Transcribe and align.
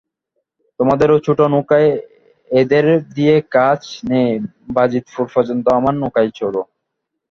তোমাদের 0.79 1.07
ও 1.11 1.27
ছোট 1.27 1.39
নৌকায় 1.53 1.89
এদের 2.51 2.85
দিয়ে 3.15 3.35
কাজ 3.57 3.79
নেই, 4.11 4.29
বাজিতপুর 4.77 5.25
পর্যন্ত 5.33 5.65
আমার 5.79 5.93
নৌকায় 6.01 6.31
চলো। 6.39 6.61